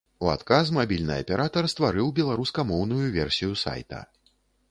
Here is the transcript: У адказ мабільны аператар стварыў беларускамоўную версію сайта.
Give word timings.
У 0.25 0.29
адказ 0.35 0.69
мабільны 0.77 1.17
аператар 1.23 1.67
стварыў 1.73 2.09
беларускамоўную 2.21 3.05
версію 3.19 3.51
сайта. 3.67 3.99